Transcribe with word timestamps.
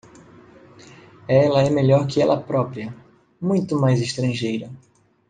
Ela 1.27 1.61
é 1.61 1.69
melhor 1.69 2.07
que 2.07 2.19
ela 2.19 2.41
própria, 2.41 2.91
muito 3.39 3.79
mais 3.79 4.01
estrangeira. 4.01 4.71